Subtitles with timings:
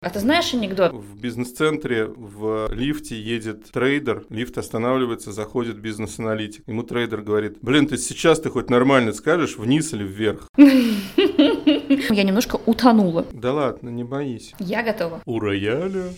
[0.00, 0.92] А ты знаешь анекдот?
[0.92, 6.62] В бизнес-центре в лифте едет трейдер, лифт останавливается, заходит бизнес-аналитик.
[6.68, 10.46] Ему трейдер говорит, блин, ты сейчас ты хоть нормально скажешь, вниз или вверх?
[10.56, 13.26] Я немножко утонула.
[13.32, 14.54] Да ладно, не боись.
[14.60, 15.20] Я готова.
[15.26, 16.10] У рояля.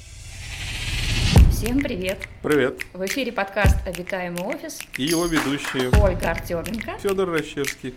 [1.50, 2.18] Всем привет.
[2.42, 2.82] Привет.
[2.92, 4.78] В эфире подкаст «Обитаемый офис».
[4.98, 6.98] И его ведущие Ольга Артеменко.
[6.98, 7.94] Федор Рощевский.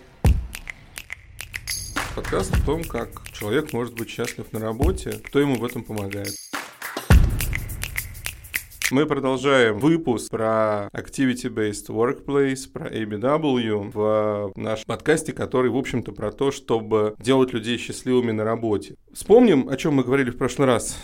[2.15, 6.35] Подкаст о том, как человек может быть счастлив на работе, кто ему в этом помогает.
[8.91, 16.31] Мы продолжаем выпуск про Activity-Based Workplace, про ABW в нашем подкасте, который, в общем-то, про
[16.31, 18.93] то, чтобы делать людей счастливыми на работе.
[19.11, 20.99] Вспомним, о чем мы говорили в прошлый раз.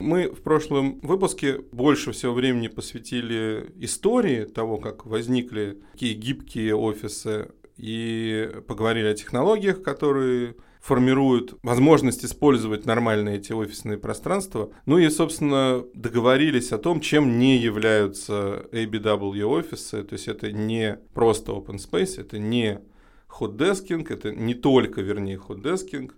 [0.00, 7.52] Мы в прошлом выпуске больше всего времени посвятили истории того, как возникли такие гибкие офисы
[7.76, 14.72] и поговорили о технологиях, которые формируют возможность использовать нормальные эти офисные пространства.
[14.84, 20.02] Ну и, собственно, договорились о том, чем не являются ABW офисы.
[20.02, 22.80] То есть это не просто open space, это не
[23.28, 26.16] ходдескинг, это не только, вернее, ходдескинг,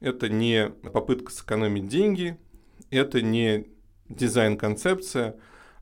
[0.00, 2.38] это не попытка сэкономить деньги,
[2.90, 3.66] это не
[4.08, 5.36] дизайн-концепция,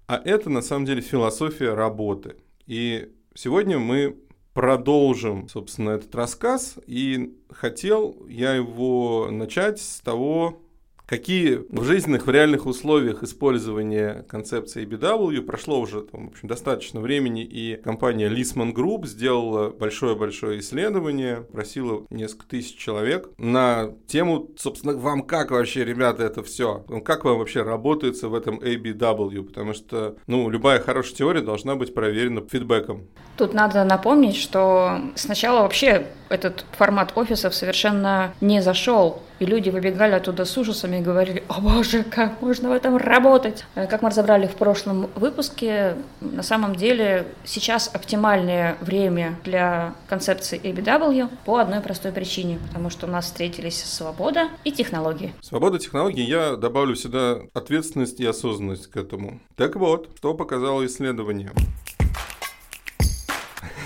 [0.07, 2.37] а это на самом деле философия работы.
[2.67, 4.17] И сегодня мы
[4.55, 6.77] продолжим, собственно, этот рассказ.
[6.87, 10.64] И хотел я его начать с того,
[11.07, 17.01] Какие в жизненных, в реальных условиях использования концепции BW прошло уже там, в общем, достаточно
[17.01, 24.97] времени, и компания Lisman Group сделала большое-большое исследование, просила несколько тысяч человек на тему, собственно,
[24.97, 26.87] вам как вообще, ребята, это все?
[27.05, 29.43] Как вам вообще работается в этом ABW?
[29.43, 33.09] Потому что, ну, любая хорошая теория должна быть проверена фидбэком.
[33.37, 40.13] Тут надо напомнить, что сначала вообще этот формат офисов совершенно не зашел и люди выбегали
[40.13, 43.65] оттуда с ужасами и говорили, о боже, как можно в этом работать?
[43.75, 50.61] Э, как мы разобрали в прошлом выпуске, на самом деле сейчас оптимальное время для концепции
[50.61, 55.35] ABW по одной простой причине, потому что у нас встретились свобода и технологии.
[55.41, 59.41] Свобода технологий, я добавлю сюда ответственность и осознанность к этому.
[59.57, 61.53] Так вот, что показало исследование?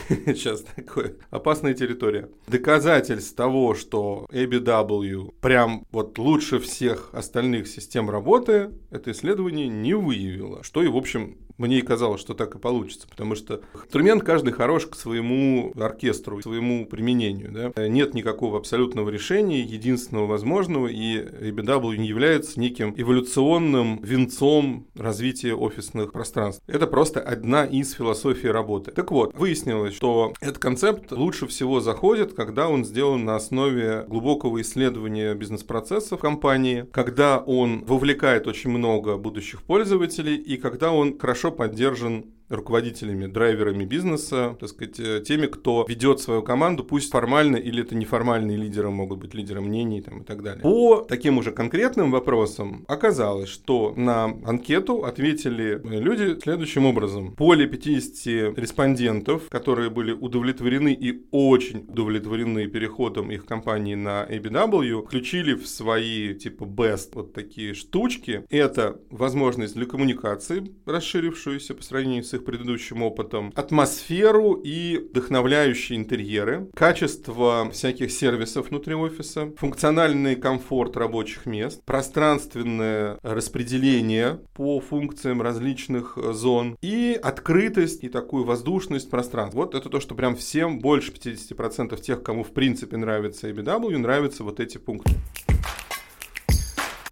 [0.27, 2.29] сейчас такое опасная территория.
[2.47, 10.63] Доказательств того, что ABW прям вот лучше всех остальных систем работы, это исследование не выявило,
[10.65, 14.53] что и, в общем, мне и казалось, что так и получится, потому что инструмент каждый
[14.53, 17.73] хорош к своему оркестру, к своему применению.
[17.75, 17.89] Да?
[17.89, 26.63] Нет никакого абсолютного решения, единственного возможного, и ABW является неким эволюционным венцом развития офисных пространств.
[26.67, 28.93] Это просто одна из философий работы.
[28.93, 34.61] Так вот, выяснилось, что этот концепт лучше всего заходит, когда он сделан на основе глубокого
[34.61, 41.51] исследования бизнес-процессов компании, когда он вовлекает очень много будущих пользователей и когда он хорошо хорошо
[41.51, 47.83] поддержан руководителями, драйверами бизнеса, так сказать, э, теми, кто ведет свою команду, пусть формально или
[47.83, 50.63] это неформальные лидеры могут быть лидером мнений там, и так далее.
[50.63, 57.35] По таким уже конкретным вопросам оказалось, что на анкету ответили люди следующим образом.
[57.37, 65.55] Более 50 респондентов, которые были удовлетворены и очень удовлетворены переходом их компании на ABW, включили
[65.55, 68.45] в свои типа best вот такие штучки.
[68.49, 76.69] Это возможность для коммуникации, расширившуюся по сравнению с их предыдущим опытом, атмосферу и вдохновляющие интерьеры,
[76.75, 86.33] качество всяких сервисов внутри офиса, функциональный комфорт рабочих мест, пространственное распределение по функциям различных э,
[86.33, 89.59] зон и открытость и такую воздушность пространства.
[89.59, 94.45] Вот это то, что прям всем, больше 50% тех, кому в принципе нравится ABW, нравятся
[94.45, 95.13] вот эти пункты.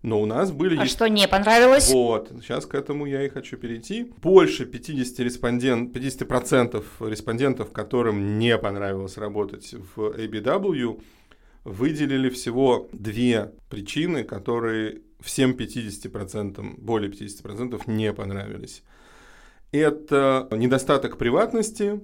[0.06, 0.78] Но у нас были...
[0.78, 1.90] А что не понравилось?
[1.90, 4.12] Вот, сейчас к этому я и хочу перейти.
[4.22, 11.02] Больше 50, респондент, 50% респондентов, которым не понравилось работать в ABW,
[11.64, 18.84] выделили всего две причины, которые всем 50%, более 50% не понравились.
[19.72, 22.00] Это недостаток приватности,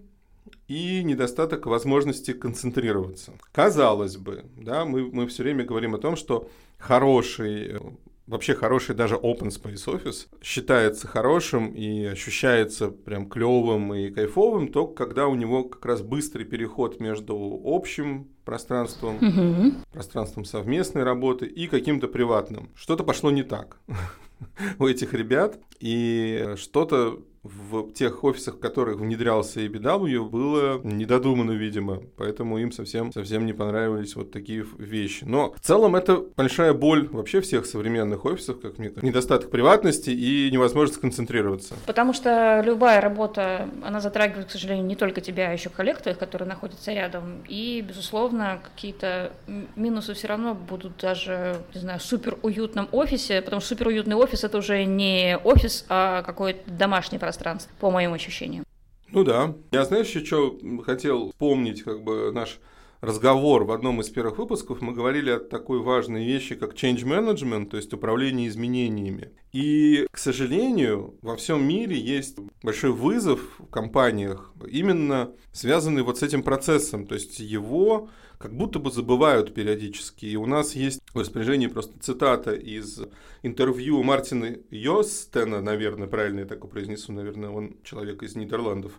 [0.68, 3.32] и недостаток возможности концентрироваться.
[3.52, 6.48] Казалось бы, да, мы, мы все время говорим о том, что
[6.82, 7.80] хороший
[8.26, 15.04] вообще хороший даже open space офис считается хорошим и ощущается прям клевым и кайфовым только
[15.04, 19.74] когда у него как раз быстрый переход между общим пространством, угу.
[19.92, 22.70] пространством совместной работы и каким-то приватным.
[22.74, 23.78] Что-то пошло не так
[24.78, 32.00] у этих ребят, и что-то в тех офисах, в которых внедрялся ABW, было недодумано, видимо.
[32.16, 35.24] Поэтому им совсем, совсем не понравились вот такие вещи.
[35.24, 39.06] Но в целом это большая боль вообще всех современных офисов, как мне кажется.
[39.06, 41.74] Недостаток приватности и невозможность сконцентрироваться.
[41.86, 46.18] Потому что любая работа, она затрагивает, к сожалению, не только тебя, а еще коллег твоих,
[46.18, 47.42] которые находятся рядом.
[47.48, 49.32] И, безусловно, какие-то
[49.74, 54.14] минусы все равно будут даже, не знаю, в супер уютном офисе, потому что супер уютный
[54.14, 57.31] офис это уже не офис, а какое-то домашнее пространство,
[57.80, 58.64] по моим ощущениям.
[59.10, 59.54] Ну да.
[59.70, 62.60] Я, знаешь, еще что хотел помнить, как бы наш
[63.02, 67.66] разговор в одном из первых выпусков мы говорили о такой важной вещи, как change management,
[67.66, 69.32] то есть управление изменениями.
[69.52, 76.22] И, к сожалению, во всем мире есть большой вызов в компаниях, именно связанный вот с
[76.22, 77.06] этим процессом.
[77.06, 78.08] То есть его
[78.42, 80.26] как будто бы забывают периодически.
[80.26, 83.00] И у нас есть в распоряжении просто цитата из
[83.42, 88.92] интервью Мартина Йостена, наверное, правильно я так произнесу, наверное, он человек из Нидерландов.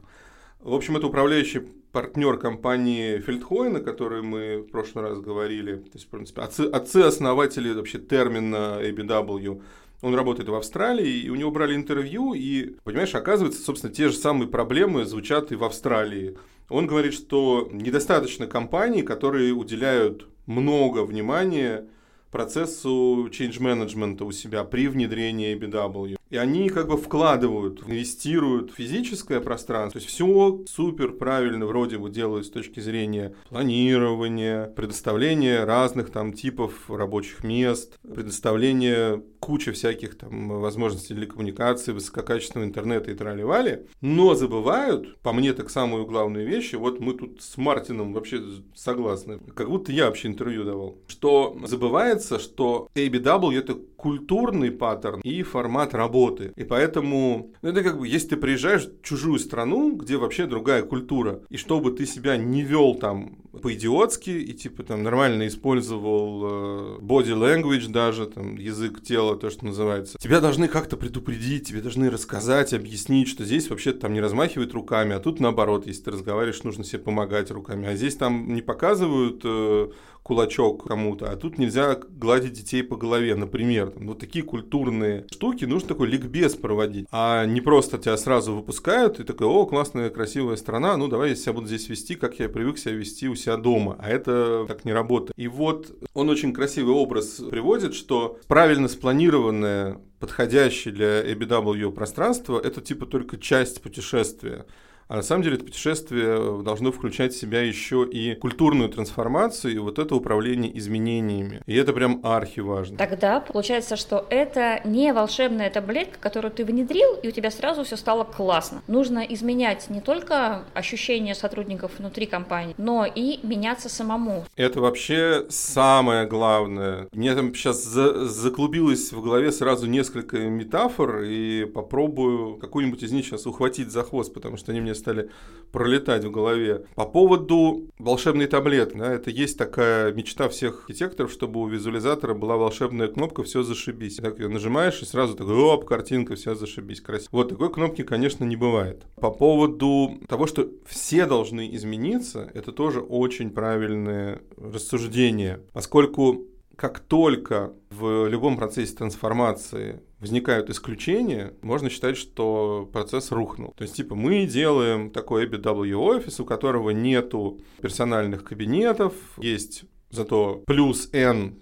[0.62, 1.60] В общем, это управляющий
[1.92, 5.76] партнер компании Фельдхойна, о которой мы в прошлый раз говорили.
[5.76, 9.62] То есть, в принципе, отцы-основатели вообще термина ABW.
[10.02, 14.16] Он работает в Австралии, и у него брали интервью, и, понимаешь, оказывается, собственно, те же
[14.16, 16.38] самые проблемы звучат и в Австралии.
[16.70, 21.88] Он говорит, что недостаточно компаний, которые уделяют много внимания
[22.32, 26.18] процессу change management у себя при внедрении ABW.
[26.34, 30.02] И они как бы вкладывают, инвестируют в физическое пространство.
[30.02, 36.34] То есть все супер правильно вроде бы делают с точки зрения планирования, предоставления разных там
[36.34, 44.36] типов рабочих мест, предоставления кучи всяких там возможностей для коммуникации, высококачественного интернета и трали-вали, но
[44.36, 48.42] забывают, по мне так самую главную вещь, вот мы тут с Мартином вообще
[48.74, 55.44] согласны, как будто я вообще интервью давал, что забывается, что ABW это культурный паттерн и
[55.44, 56.52] формат работы.
[56.58, 60.84] И поэтому, ну, это как бы, если ты приезжаешь в чужую страну, где вообще другая
[60.84, 67.00] культура, и чтобы ты себя не вел там по-идиотски и типа там нормально использовал э,
[67.00, 72.10] body language даже, там язык тела, то, что называется, тебя должны как-то предупредить, тебе должны
[72.10, 76.64] рассказать, объяснить, что здесь вообще там не размахивают руками, а тут наоборот, если ты разговариваешь,
[76.64, 79.90] нужно себе помогать руками, а здесь там не показывают э,
[80.24, 83.92] кулачок кому-то, а тут нельзя гладить детей по голове, например.
[83.92, 89.20] Там, вот такие культурные штуки нужно такой ликбез проводить, а не просто тебя сразу выпускают
[89.20, 92.50] и такой, о, классная, красивая страна, ну давай я себя буду здесь вести, как я
[92.50, 95.34] привык себя вести у себя дома, а это так не работает.
[95.38, 102.82] И вот он очень красивый образ приводит, что правильно спланированное подходящее для ABW пространство– это
[102.82, 104.66] типа только часть путешествия.
[105.08, 109.78] А на самом деле это путешествие должно включать в себя еще и культурную трансформацию, и
[109.78, 111.62] вот это управление изменениями.
[111.66, 112.98] И это прям архи важно.
[112.98, 117.98] Тогда получается, что это не волшебная таблетка, которую ты внедрил, и у тебя сразу все
[117.98, 118.82] стало классно.
[118.88, 124.46] Нужно изменять не только ощущения сотрудников внутри компании, но и меняться самому.
[124.56, 127.08] Это вообще самое главное.
[127.12, 133.26] Мне там сейчас за заклубилось в голове сразу несколько метафор, и попробую какую-нибудь из них
[133.26, 135.30] сейчас ухватить за хвост, потому что они мне стали
[135.72, 136.86] пролетать в голове.
[136.96, 142.58] По поводу волшебной таблетки, да, это есть такая мечта всех архитекторов, чтобы у визуализатора была
[142.58, 144.18] волшебная кнопка «Все зашибись».
[144.18, 147.30] Так ее нажимаешь, и сразу так, оп, картинка, все зашибись, красиво.
[147.32, 149.04] Вот такой кнопки, конечно, не бывает.
[149.16, 156.46] По поводу того, что все должны измениться, это тоже очень правильное рассуждение, поскольку
[156.76, 163.74] как только в любом процессе трансформации возникают исключения, можно считать, что процесс рухнул.
[163.78, 170.64] То есть, типа, мы делаем такой ABW офис, у которого нету персональных кабинетов, есть зато
[170.66, 171.60] плюс N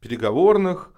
[0.00, 0.90] переговорных,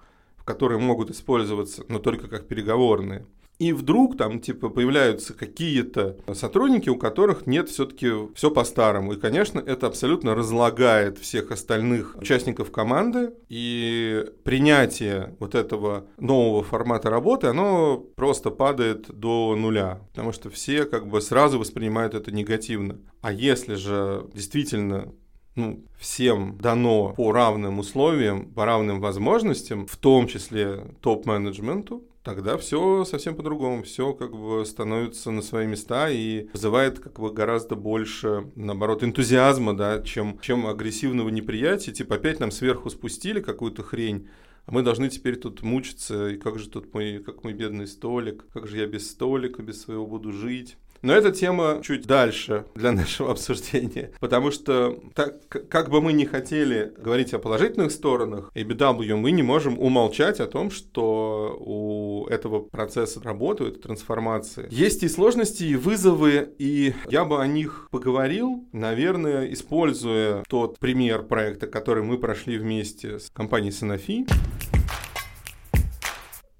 [0.45, 3.25] которые могут использоваться, но только как переговорные.
[3.61, 9.13] И вдруг там типа появляются какие-то сотрудники, у которых нет все-таки все по-старому.
[9.13, 13.35] И, конечно, это абсолютно разлагает всех остальных участников команды.
[13.49, 20.01] И принятие вот этого нового формата работы, оно просто падает до нуля.
[20.09, 22.97] Потому что все как бы сразу воспринимают это негативно.
[23.21, 25.13] А если же действительно
[25.55, 33.03] ну, всем дано по равным условиям, по равным возможностям, в том числе топ-менеджменту, тогда все
[33.03, 38.51] совсем по-другому, все как бы становится на свои места и вызывает как бы гораздо больше,
[38.55, 44.29] наоборот, энтузиазма, да, чем, чем агрессивного неприятия, типа опять нам сверху спустили какую-то хрень,
[44.65, 48.45] а мы должны теперь тут мучиться, и как же тут мой, как мой бедный столик,
[48.53, 50.77] как же я без столика, без своего буду жить.
[51.01, 56.25] Но эта тема чуть дальше для нашего обсуждения, потому что так, как бы мы ни
[56.25, 62.59] хотели говорить о положительных сторонах ABW, мы не можем умолчать о том, что у этого
[62.59, 64.67] процесса работы, этой трансформации.
[64.69, 71.23] Есть и сложности, и вызовы, и я бы о них поговорил, наверное, используя тот пример
[71.23, 74.27] проекта, который мы прошли вместе с компанией Sanofi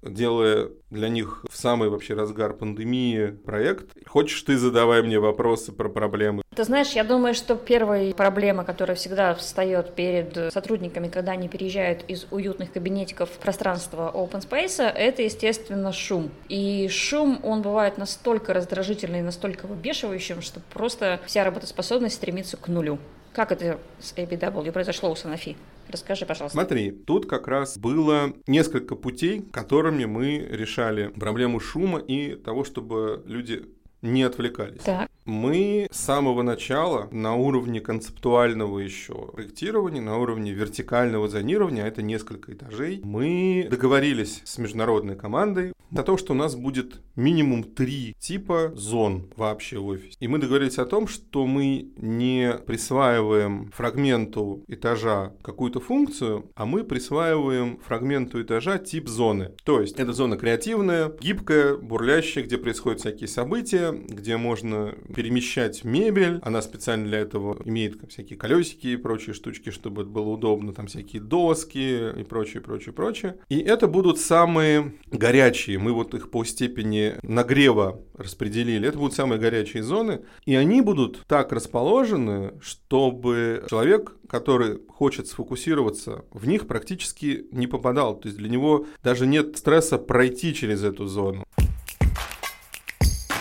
[0.02, 3.86] делая для них в самый вообще разгар пандемии проект.
[4.06, 6.42] Хочешь ты задавай мне вопросы про проблемы?
[6.54, 12.04] Ты знаешь, я думаю, что первая проблема, которая всегда встает перед сотрудниками, когда они переезжают
[12.08, 16.30] из уютных кабинетиков в пространство open space, это, естественно, шум.
[16.48, 22.98] И шум, он бывает настолько раздражительный, настолько выбешивающим, что просто вся работоспособность стремится к нулю.
[23.32, 25.56] Как это с ABW произошло у Sanofi?
[25.92, 26.56] Расскажи, пожалуйста.
[26.56, 33.22] Смотри, тут как раз было несколько путей, которыми мы решали проблему шума и того, чтобы
[33.26, 33.66] люди
[34.02, 34.82] не отвлекались.
[34.82, 35.08] Так.
[35.24, 42.02] Мы с самого начала на уровне концептуального еще проектирования, на уровне вертикального зонирования, а это
[42.02, 48.16] несколько этажей, мы договорились с международной командой о том, что у нас будет минимум три
[48.18, 50.16] типа зон вообще в офисе.
[50.18, 56.82] И мы договорились о том, что мы не присваиваем фрагменту этажа какую-то функцию, а мы
[56.82, 59.52] присваиваем фрагменту этажа тип зоны.
[59.64, 66.40] То есть это зона креативная, гибкая, бурлящая, где происходят всякие события, где можно перемещать мебель.
[66.42, 71.22] Она специально для этого имеет всякие колесики и прочие штучки, чтобы было удобно, там всякие
[71.22, 73.36] доски и прочее, прочее, прочее.
[73.48, 75.78] И это будут самые горячие.
[75.78, 78.88] Мы вот их по степени нагрева распределили.
[78.88, 80.22] Это будут самые горячие зоны.
[80.44, 88.18] И они будут так расположены, чтобы человек, который хочет сфокусироваться, в них практически не попадал.
[88.18, 91.44] То есть для него даже нет стресса пройти через эту зону.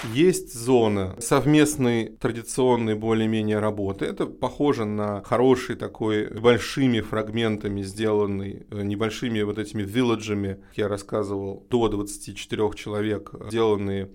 [0.03, 4.05] Есть зона совместной традиционной более-менее работы.
[4.05, 11.67] Это похоже на хороший такой большими фрагментами сделанный, э, небольшими вот этими вилледжами, я рассказывал,
[11.69, 14.09] до 24 человек, сделанные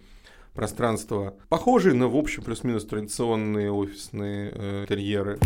[0.54, 5.38] пространства, похожие на, в общем, плюс-минус традиционные офисные э, интерьеры.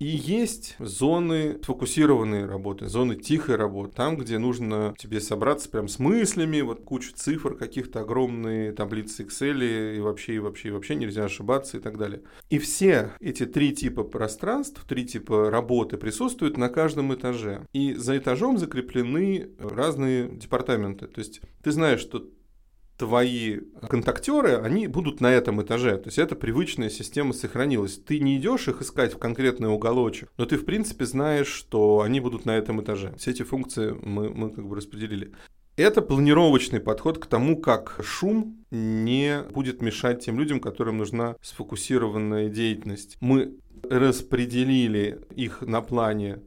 [0.00, 5.98] И есть зоны фокусированной работы, зоны тихой работы, там, где нужно тебе собраться прям с
[5.98, 11.26] мыслями, вот куча цифр, каких-то огромные таблицы Excel, и вообще, и вообще, и вообще нельзя
[11.26, 12.22] ошибаться и так далее.
[12.48, 17.66] И все эти три типа пространств, три типа работы присутствуют на каждом этаже.
[17.74, 21.08] И за этажом закреплены разные департаменты.
[21.08, 22.24] То есть ты знаешь, что
[23.00, 25.96] твои контактеры, они будут на этом этаже.
[25.96, 27.96] То есть это привычная система сохранилась.
[27.96, 32.20] Ты не идешь их искать в конкретный уголочек, но ты в принципе знаешь, что они
[32.20, 33.14] будут на этом этаже.
[33.16, 35.32] Все эти функции мы, мы как бы распределили.
[35.76, 42.50] Это планировочный подход к тому, как шум не будет мешать тем людям, которым нужна сфокусированная
[42.50, 43.16] деятельность.
[43.20, 43.56] Мы
[43.88, 46.42] распределили их на плане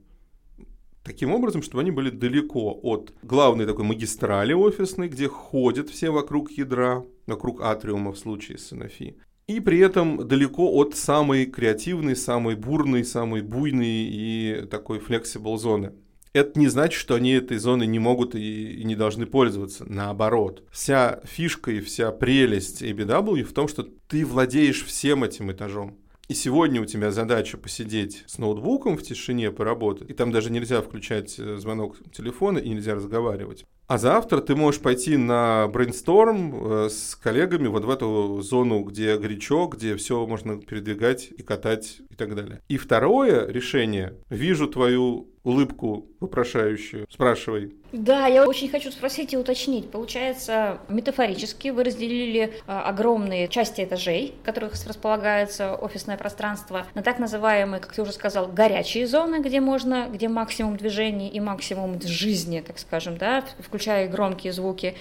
[1.04, 6.52] таким образом, чтобы они были далеко от главной такой магистрали офисной, где ходят все вокруг
[6.52, 9.16] ядра, вокруг атриума в случае с Sanofi.
[9.48, 15.92] И при этом далеко от самой креативной, самой бурной, самой буйной и такой flexible зоны.
[16.32, 19.86] Это не значит, что они этой зоной не могут и, не должны пользоваться.
[19.88, 20.64] Наоборот.
[20.72, 25.98] Вся фишка и вся прелесть ABW в том, что ты владеешь всем этим этажом
[26.30, 30.82] и сегодня у тебя задача посидеть с ноутбуком в тишине, поработать, и там даже нельзя
[30.82, 33.66] включать э, звонок телефона и нельзя разговаривать.
[33.88, 39.18] А завтра ты можешь пойти на брейнсторм э, с коллегами вот в эту зону, где
[39.18, 42.62] горячо, где все можно передвигать и катать и так далее.
[42.70, 44.16] И второе решение.
[44.30, 47.06] Вижу твою улыбку вопрошающую.
[47.10, 47.74] Спрашивай.
[47.92, 49.92] Да, я очень хочу спросить и уточнить.
[49.92, 57.20] Получается, метафорически вы разделили а, огромные части этажей, в которых располагается офисное пространство, на так
[57.20, 62.64] называемые, как ты уже сказал, горячие зоны, где можно, где максимум движений и максимум жизни,
[62.66, 64.96] так скажем, да, включая громкие звуки,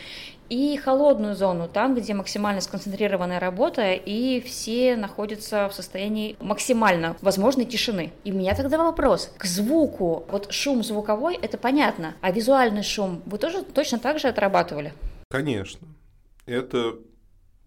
[0.52, 7.64] и холодную зону, там, где максимально сконцентрированная работа, и все находятся в состоянии максимально возможной
[7.64, 8.12] тишины.
[8.24, 9.32] И у меня тогда вопрос.
[9.38, 14.28] К звуку, вот шум звуковой, это понятно, а визуальный шум вы тоже точно так же
[14.28, 14.92] отрабатывали?
[15.30, 15.88] Конечно.
[16.44, 16.96] Это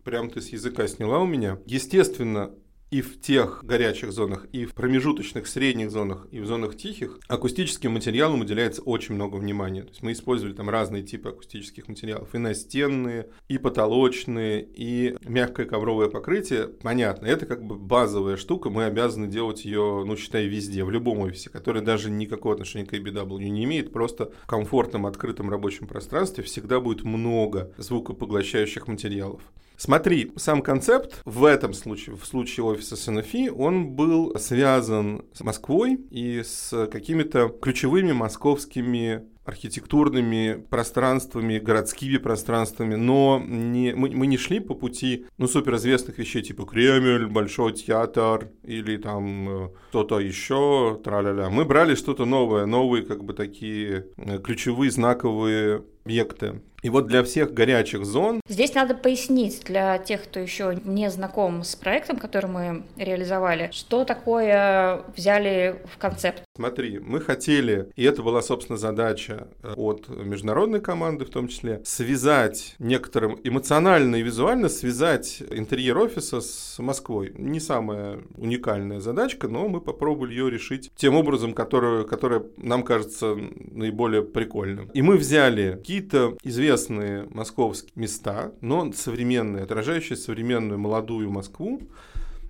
[0.03, 1.57] прям ты с языка сняла у меня.
[1.65, 2.51] Естественно,
[2.95, 7.91] и в тех горячих зонах, и в промежуточных средних зонах, и в зонах тихих акустическим
[7.91, 9.81] материалам уделяется очень много внимания.
[9.81, 12.33] То есть мы использовали там разные типы акустических материалов.
[12.33, 16.69] И настенные, и потолочные, и мягкое ковровое покрытие.
[16.69, 21.19] Понятно, это как бы базовая штука, мы обязаны делать ее, ну, считай, везде, в любом
[21.19, 23.91] офисе, который даже никакого отношения к ABW не имеет.
[23.91, 29.41] Просто в комфортном открытом рабочем пространстве всегда будет много звукопоглощающих материалов.
[29.77, 35.95] Смотри, сам концепт в этом случае, в случае офиса Sanofi, он был связан с Москвой
[36.09, 44.59] и с какими-то ключевыми московскими архитектурными пространствами, городскими пространствами, но не, мы, мы не шли
[44.59, 51.49] по пути ну, суперизвестных вещей, типа Кремль, Большой театр или там э, что-то еще, тра-ля-ля.
[51.49, 56.61] Мы брали что-то новое, новые как бы такие э, ключевые знаковые объекты.
[56.85, 58.41] И вот для всех горячих зон...
[58.47, 64.05] Здесь надо пояснить для тех, кто еще не знаком с проектом, который мы реализовали, что
[64.05, 66.43] такое взяли в концепт.
[66.55, 71.81] Смотри, мы хотели, и это была, собственно, задача э, от международной команды в том числе,
[71.83, 77.33] связать некоторым эмоционально и визуально связать интерьер офиса с Москвой.
[77.35, 83.35] Не самая уникальная задачка, но мы попробовали ее решить тем образом, который, который нам кажется
[83.35, 84.91] наиболее прикольным.
[84.93, 91.81] И мы взяли какие-то известные московские места, но современные, отражающие современную молодую Москву,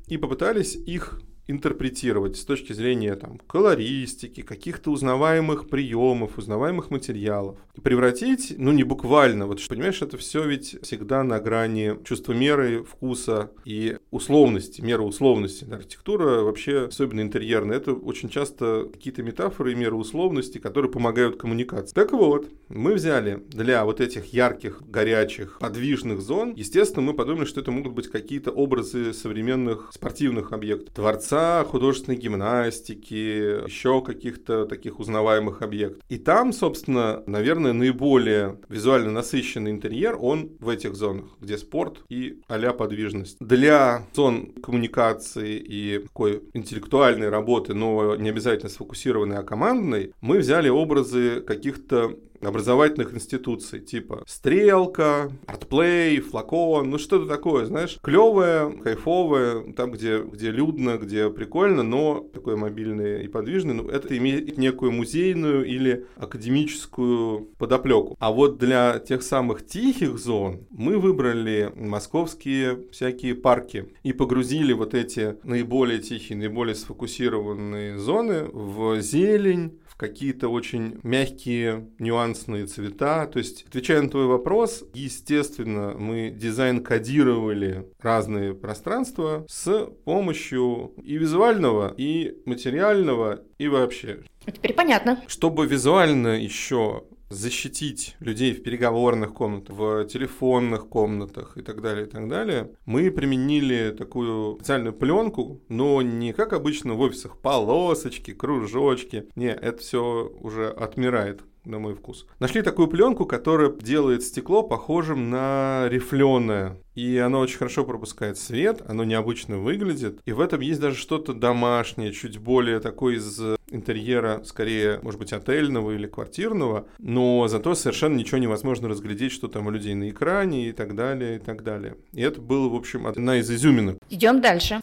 [0.08, 7.58] и попытались их интерпретировать с точки зрения там, колористики, каких-то узнаваемых приемов, узнаваемых материалов.
[7.76, 12.84] И превратить, ну не буквально, вот понимаешь, это все ведь всегда на грани чувства меры,
[12.84, 15.66] вкуса и условности, мера условности.
[15.70, 21.94] Архитектура вообще, особенно интерьерная, это очень часто какие-то метафоры и меры условности, которые помогают коммуникации.
[21.94, 27.62] Так вот, мы взяли для вот этих ярких, горячих, подвижных зон, естественно, мы подумали, что
[27.62, 35.00] это могут быть какие-то образы современных спортивных объектов, дворца, дворца художественной гимнастики, еще каких-то таких
[35.00, 36.04] узнаваемых объектов.
[36.10, 42.42] И там, собственно, наверное, наиболее визуально насыщенный интерьер, он в этих зонах, где спорт и
[42.48, 43.38] а подвижность.
[43.40, 50.70] Для зон коммуникации и такой интеллектуальной работы, но не обязательно сфокусированной, а командной, мы взяли
[50.70, 59.92] образы каких-то образовательных институций, типа Стрелка, Артплей, Флакон, ну что-то такое, знаешь, клевое, кайфовое, там,
[59.92, 65.66] где, где людно, где прикольно, но такое мобильное и подвижное, ну, это имеет некую музейную
[65.66, 68.16] или академическую подоплеку.
[68.20, 74.94] А вот для тех самых тихих зон мы выбрали московские всякие парки и погрузили вот
[74.94, 83.28] эти наиболее тихие, наиболее сфокусированные зоны в зелень, какие-то очень мягкие нюансные цвета.
[83.28, 91.18] То есть, отвечая на твой вопрос, естественно, мы дизайн кодировали разные пространства с помощью и
[91.18, 94.24] визуального, и материального, и вообще.
[94.46, 95.24] Теперь понятно.
[95.28, 102.10] Чтобы визуально еще защитить людей в переговорных комнатах, в телефонных комнатах и так далее, и
[102.10, 109.28] так далее, мы применили такую специальную пленку, но не как обычно в офисах, полосочки, кружочки.
[109.36, 112.26] Не, это все уже отмирает на мой вкус.
[112.40, 116.78] Нашли такую пленку, которая делает стекло похожим на рифленое.
[116.96, 120.20] И оно очень хорошо пропускает свет, оно необычно выглядит.
[120.26, 125.34] И в этом есть даже что-то домашнее, чуть более такой из интерьера, скорее, может быть,
[125.34, 130.70] отельного или квартирного, но зато совершенно ничего невозможно разглядеть, что там у людей на экране
[130.70, 131.98] и так далее, и так далее.
[132.14, 133.98] И это было, в общем, одна из изюминок.
[134.10, 134.80] Идем дальше.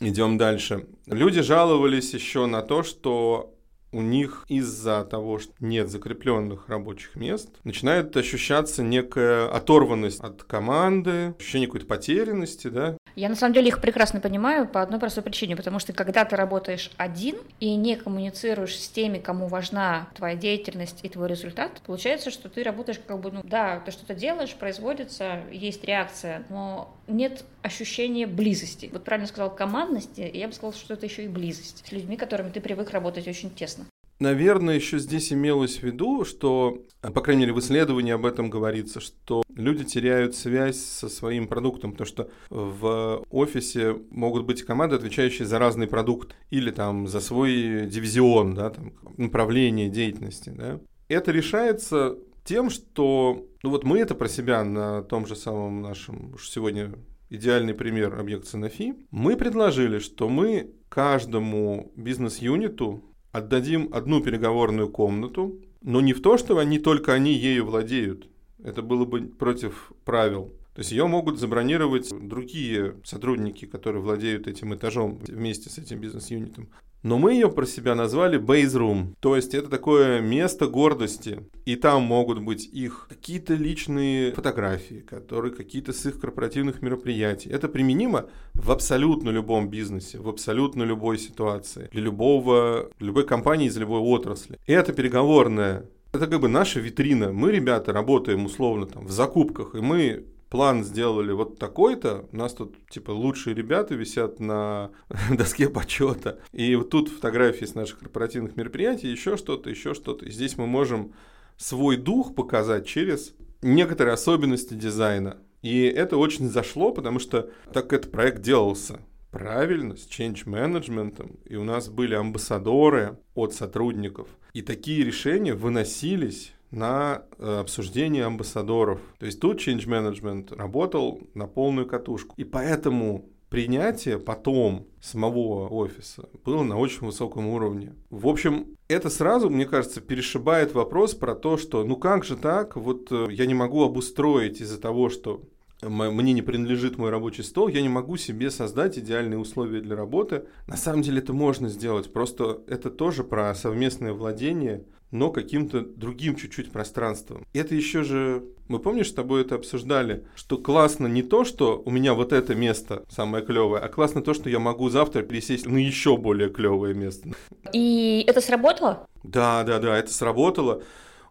[0.00, 0.86] Идем дальше.
[1.06, 3.54] Люди жаловались еще на то, что
[3.92, 11.34] у них из-за того, что нет закрепленных рабочих мест, начинает ощущаться некая оторванность от команды,
[11.38, 12.96] ощущение какой-то потерянности, да.
[13.14, 16.34] Я на самом деле их прекрасно понимаю по одной простой причине, потому что когда ты
[16.34, 22.30] работаешь один и не коммуницируешь с теми, кому важна твоя деятельность и твой результат, получается,
[22.30, 27.44] что ты работаешь как бы, ну да, ты что-то делаешь, производится, есть реакция, но нет
[27.62, 28.88] ощущения близости.
[28.92, 32.16] Вот правильно сказал командности, и я бы сказала, что это еще и близость с людьми,
[32.16, 33.81] которыми ты привык работать очень тесно.
[34.22, 39.00] Наверное, еще здесь имелось в виду, что, по крайней мере, в исследовании об этом говорится,
[39.00, 45.44] что люди теряют связь со своим продуктом, потому что в офисе могут быть команды, отвечающие
[45.44, 50.50] за разный продукт или там за свой дивизион, да, там, направление деятельности.
[50.50, 50.78] Да.
[51.08, 56.34] Это решается тем, что ну вот мы это про себя на том же самом нашем
[56.34, 56.92] уж сегодня
[57.28, 66.00] идеальный пример объект Sanofi, мы предложили, что мы каждому бизнес-юниту отдадим одну переговорную комнату, но
[66.00, 68.28] не в то, что они только они ею владеют.
[68.62, 70.52] Это было бы против правил.
[70.74, 76.68] То есть ее могут забронировать другие сотрудники, которые владеют этим этажом вместе с этим бизнес-юнитом.
[77.02, 79.14] Но мы ее про себя назвали Base Room.
[79.20, 81.40] То есть это такое место гордости.
[81.64, 87.50] И там могут быть их какие-то личные фотографии, которые какие-то с их корпоративных мероприятий.
[87.50, 93.76] Это применимо в абсолютно любом бизнесе, в абсолютно любой ситуации, для любого, любой компании из
[93.76, 94.58] любой отрасли.
[94.66, 97.32] И это переговорная Это как бы наша витрина.
[97.32, 102.52] Мы, ребята, работаем условно там в закупках, и мы план сделали вот такой-то, у нас
[102.52, 104.90] тут типа лучшие ребята висят на
[105.30, 110.26] доске почета, и вот тут фотографии с наших корпоративных мероприятий, еще что-то, еще что-то.
[110.26, 111.14] И здесь мы можем
[111.56, 115.38] свой дух показать через некоторые особенности дизайна.
[115.62, 121.56] И это очень зашло, потому что так этот проект делался правильно, с change management, и
[121.56, 129.00] у нас были амбассадоры от сотрудников, и такие решения выносились на э, обсуждение амбассадоров.
[129.18, 132.34] То есть тут change management работал на полную катушку.
[132.36, 137.94] И поэтому принятие потом самого офиса было на очень высоком уровне.
[138.08, 142.76] В общем, это сразу, мне кажется, перешибает вопрос про то, что ну как же так,
[142.76, 145.42] вот э, я не могу обустроить из-за того, что
[145.82, 150.46] мне не принадлежит мой рабочий стол, я не могу себе создать идеальные условия для работы.
[150.68, 156.34] На самом деле это можно сделать, просто это тоже про совместное владение, но каким-то другим
[156.34, 157.46] чуть-чуть пространством.
[157.52, 161.90] Это еще же, мы помнишь, с тобой это обсуждали, что классно не то, что у
[161.90, 165.76] меня вот это место самое клевое, а классно то, что я могу завтра пересесть на
[165.76, 167.30] еще более клевое место.
[167.72, 169.06] И это сработало?
[169.22, 170.82] Да, да, да, это сработало.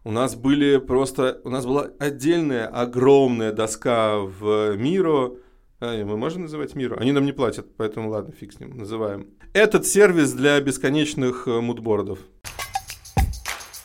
[0.04, 5.34] У нас были просто, у нас была отдельная огромная доска в Miro,
[5.80, 6.96] а, мы можем называть Miro?
[7.00, 9.30] Они нам не платят, поэтому ладно, фиг с ним, называем.
[9.52, 12.20] Этот сервис для бесконечных э, moodboard ов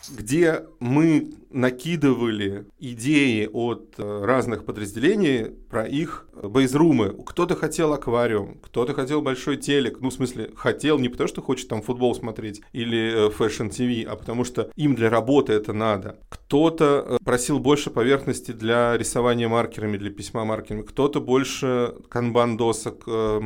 [0.09, 7.15] где мы накидывали идеи от э, разных подразделений про их base room ы.
[7.25, 9.99] Кто-то хотел аквариум, кто-то хотел большой телек.
[10.01, 14.15] Ну, в смысле, хотел не потому, что хочет там футбол смотреть или Fashion TV, а
[14.15, 16.19] потому что им для работы это надо.
[16.29, 20.83] Кто-то э, просил больше поверхности для рисования маркерами, для письма маркерами.
[20.83, 23.41] Кто-то больше канбан-досок, э,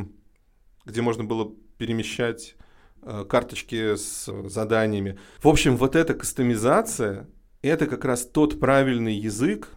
[0.84, 2.61] где можно было перемещать Э,
[3.28, 5.18] карточки с заданиями.
[5.42, 7.28] В общем, вот эта кастомизация–
[7.62, 9.68] это как раз тот правильный язык,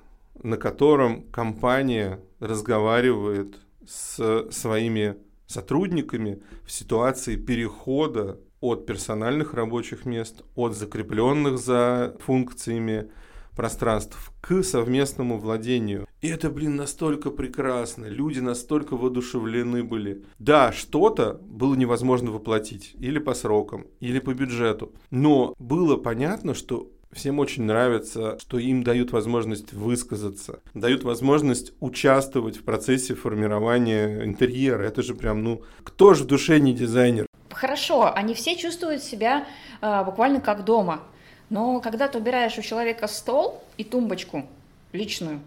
[0.42, 3.58] на котором компания разговаривает
[3.88, 13.12] с своими сотрудниками в ситуации перехода от персональных рабочих мест, от закрепленных за функциями
[13.56, 16.08] пространств к совместному владению.
[16.22, 18.06] И это, блин, настолько прекрасно.
[18.06, 20.24] Люди настолько воодушевлены были.
[20.40, 22.96] Да, что-то было невозможно воплотить.
[23.00, 24.94] Или по срокам, или по бюджету.
[25.12, 32.58] Но было понятно, что Всем очень нравится, что им дают возможность высказаться, дают возможность участвовать
[32.58, 34.84] в процессе формирования интерьера.
[34.84, 37.26] Это же прям, ну, кто же в душе не дизайнер?
[37.52, 39.48] Хорошо, они все чувствуют себя
[39.82, 41.04] э, буквально как дома.
[41.50, 44.46] Но когда ты убираешь у человека стол и тумбочку
[44.92, 45.42] личную,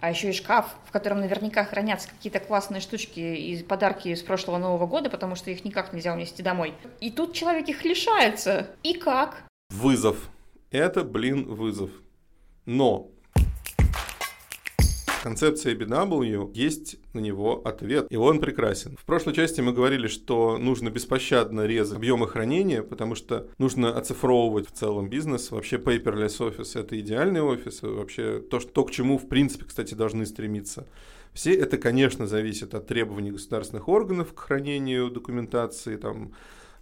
[0.00, 4.58] а еще и шкаф, в котором наверняка хранятся какие-то классные штучки и подарки из прошлого
[4.58, 6.74] Нового года, потому что их никак нельзя унести домой.
[7.00, 8.68] И тут человек их лишается.
[8.82, 9.44] И как?
[9.70, 10.30] Вызов.
[10.70, 11.90] Это, блин, вызов.
[12.64, 13.08] Но
[15.22, 18.96] концепции BW есть на него ответ, и он прекрасен.
[18.96, 24.68] В прошлой части мы говорили, что нужно беспощадно резать объемы хранения, потому что нужно оцифровывать
[24.68, 25.50] в целом бизнес.
[25.50, 29.94] Вообще paperless офис— это идеальный офис, вообще то, что, то, к чему, в принципе, кстати,
[29.94, 30.86] должны стремиться.
[31.32, 36.32] Все это, конечно, зависит от требований государственных органов к хранению документации, там,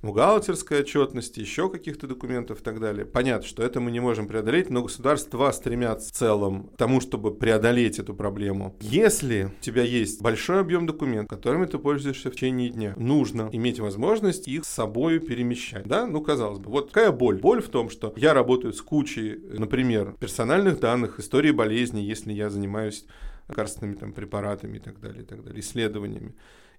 [0.02, 3.04] бухгалтерской отчетности, еще каких-то документов и так далее.
[3.04, 7.34] Понятно, что это мы не можем преодолеть, но государства стремятся в целом к тому, чтобы
[7.34, 8.76] преодолеть эту проблему.
[8.80, 13.80] Если у тебя есть большой объем документов, которыми ты пользуешься в течение дня, нужно иметь
[13.80, 15.86] возможность их с собой перемещать.
[15.86, 16.06] Да?
[16.06, 17.38] Ну, казалось бы, вот какая боль?
[17.38, 22.50] Боль в том, что я работаю с кучей, например, персональных данных, истории болезни, если я
[22.50, 23.04] занимаюсь
[23.48, 26.34] лекарственными там, препаратами и так далее, и так далее, исследованиями.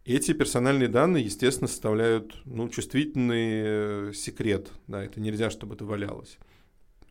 [0.10, 4.72] Эти персональные данные, естественно, составляют ну, чувствительный э, секрет.
[4.88, 6.40] Да, это нельзя, чтобы это валялось.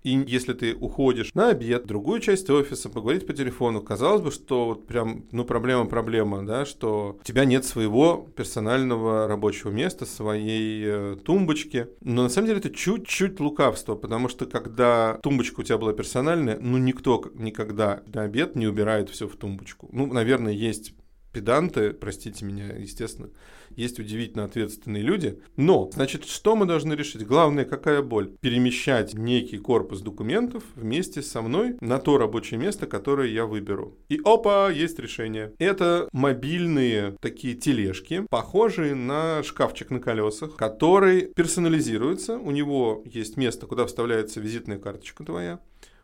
[0.02, 4.32] И если ты уходишь на обед, в другую часть офиса, поговорить по телефону, казалось бы,
[4.32, 10.82] что вот прям, ну, проблема-проблема, да, что у тебя нет своего персонального рабочего места, своей
[10.84, 11.86] э, тумбочки.
[12.00, 16.58] Но на самом деле это чуть-чуть лукавство, потому что когда тумбочка у тебя была персональная,
[16.60, 19.88] ну, никто никогда на обед не убирает все в тумбочку.
[19.92, 20.94] Ну, наверное, есть
[21.32, 23.30] педанты, простите меня, естественно,
[23.70, 25.40] есть удивительно ответственные люди.
[25.56, 27.26] Но, значит, что мы должны решить?
[27.26, 28.32] Главное, какая боль?
[28.40, 33.96] Перемещать некий корпус документов вместе со мной на то рабочее место, которое я выберу.
[34.08, 35.52] И опа, есть решение.
[35.58, 42.38] Это мобильные такие тележки, похожие на шкафчик на колесах, который персонализируется.
[42.38, 45.60] У него есть место, куда вставляется визитная карточка твоя.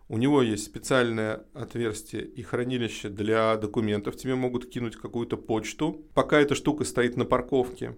[0.09, 4.17] У него есть специальное отверстие и хранилище для документов.
[4.17, 6.05] Тебе могут кинуть какую-то почту.
[6.15, 7.97] Пока эта штука стоит на парковке,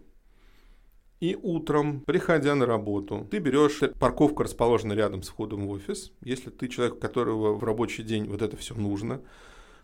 [1.18, 6.12] И утром, приходя на работу, ты берешь, парковка расположена рядом с входом в офис.
[6.20, 9.22] Если ты человек, которого в рабочий день вот это все нужно,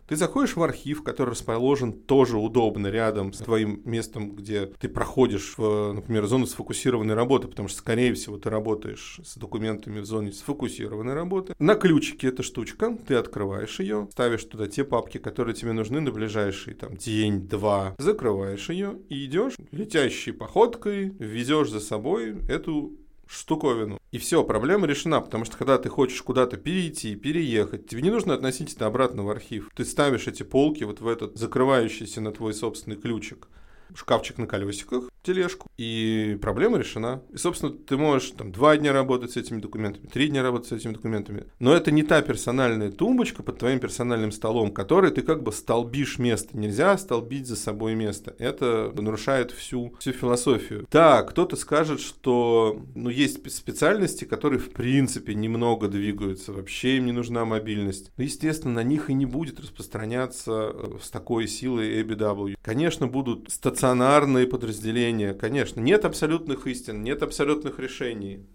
[0.07, 5.55] ты заходишь в архив, который расположен тоже удобно рядом с твоим местом, где ты проходишь,
[5.57, 10.31] в, например, зону сфокусированной работы, потому что, скорее всего, ты работаешь с документами в зоне
[10.31, 11.55] сфокусированной работы.
[11.59, 16.11] На ключике эта штучка, ты открываешь ее, ставишь туда те папки, которые тебе нужны на
[16.11, 22.93] ближайший там день-два, закрываешь ее и идешь летящей походкой, везешь за собой эту
[23.27, 23.99] штуковину.
[24.11, 28.33] И все, проблема решена, потому что когда ты хочешь куда-то перейти, переехать, тебе не нужно
[28.33, 29.69] относить это обратно в архив.
[29.75, 33.47] Ты ставишь эти полки вот в этот закрывающийся на твой собственный ключик
[33.95, 37.21] шкафчик на колесиках, тележку, и проблема решена.
[37.31, 40.71] И, собственно, ты можешь там два дня работать с этими документами, три дня работать с
[40.73, 41.45] этими документами.
[41.59, 46.19] Но это не та персональная тумбочка под твоим персональным столом, которой ты как бы столбишь
[46.19, 46.57] место.
[46.57, 48.35] Нельзя столбить за собой место.
[48.37, 50.87] Это нарушает всю, всю философию.
[50.91, 57.11] Да, кто-то скажет, что ну, есть специальности, которые в принципе немного двигаются, вообще им не
[57.11, 58.11] нужна мобильность.
[58.17, 62.55] Но, естественно, на них и не будет распространяться э, с такой силой ABW.
[62.61, 65.79] Конечно, будут стационарные подразделения, решения, конечно.
[65.79, 68.45] Нет абсолютных истин, нет абсолютных решений.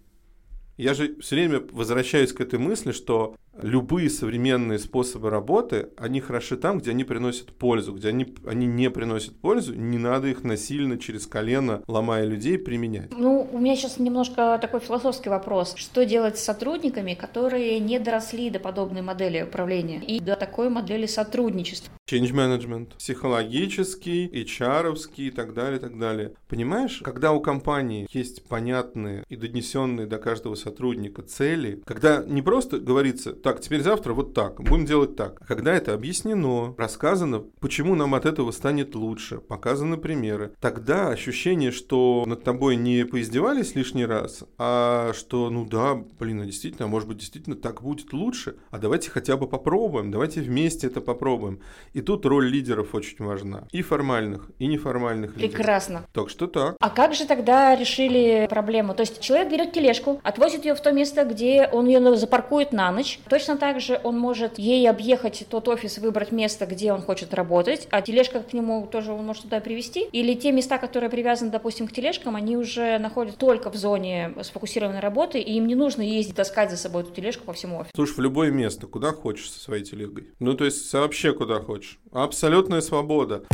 [0.77, 6.57] Я же все время возвращаюсь к этой мысли, что любые современные способы работы, они хороши
[6.57, 10.99] там, где они приносят пользу, где они, они не приносят пользу, не надо их насильно
[10.99, 13.11] через колено, ломая людей, применять.
[13.17, 15.75] Ну, у меня сейчас немножко такой философский вопрос.
[15.77, 21.07] Что делать с сотрудниками, которые не доросли до подобной модели управления и до такой модели
[21.07, 21.93] сотрудничества?
[22.11, 26.33] Change management, психологический, hr и так далее, и так далее.
[26.49, 32.79] Понимаешь, когда у компании есть понятные и донесенные до каждого сотрудника цели, когда не просто
[32.79, 35.41] говорится, так, теперь завтра вот так, будем делать так.
[35.47, 42.25] Когда это объяснено, рассказано, почему нам от этого станет лучше, показаны примеры, тогда ощущение, что
[42.27, 47.09] над тобой не поиздевались лишний раз, а что, ну да, блин, а действительно, а может
[47.09, 51.61] быть, действительно так будет лучше, а давайте хотя бы попробуем, давайте вместе это попробуем.
[51.95, 53.67] И тут роль лидеров очень важна.
[53.71, 55.53] И формальных, и неформальных лидеров.
[55.53, 56.07] Прекрасно.
[56.13, 56.77] Так что так.
[56.81, 58.93] А как же тогда решили проблему?
[58.93, 62.93] То есть человек берет тележку, отвозит ее в то место, где он ее запаркует на
[62.93, 67.33] ночь, Точно так же он может ей объехать тот офис, выбрать место, где он хочет
[67.35, 70.09] работать, а тележка к нему тоже он может туда привести.
[70.11, 74.99] Или те места, которые привязаны, допустим, к тележкам, они уже находятся только в зоне сфокусированной
[74.99, 77.93] работы, и им не нужно ездить, таскать за собой эту тележку по всему офису.
[77.95, 80.33] Слушай, в любое место, куда хочешь со своей телегой.
[80.41, 82.01] Ну, то есть вообще куда хочешь.
[82.11, 83.45] Абсолютная свобода.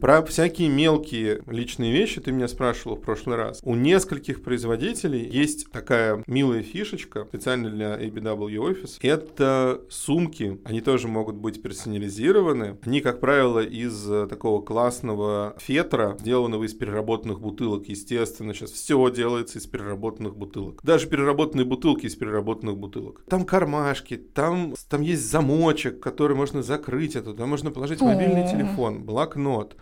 [0.00, 3.60] Про всякие мелкие личные вещи ты меня спрашивал в прошлый раз.
[3.64, 8.98] У нескольких производителей есть такая милая фишечка, специально для ABW Office.
[9.02, 10.60] Это сумки.
[10.64, 12.78] Они тоже могут быть персонализированы.
[12.82, 17.86] Они, как правило, из такого классного фетра, сделанного из переработанных бутылок.
[17.88, 20.80] Естественно, сейчас все делается из переработанных бутылок.
[20.84, 23.24] Даже переработанные бутылки из переработанных бутылок.
[23.28, 27.16] Там кармашки, там, там есть замочек, который можно закрыть.
[27.16, 29.76] Это, туда можно положить мобильный телефон, блокнот.